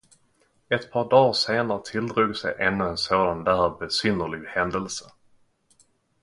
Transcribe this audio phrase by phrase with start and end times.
[0.69, 5.05] Ett par dar senare tilldrog sig ännu en sådan där besynnerlig händelse.